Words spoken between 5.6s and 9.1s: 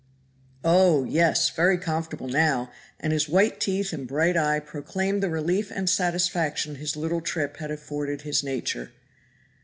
and satisfaction his little trip had afforded his nature.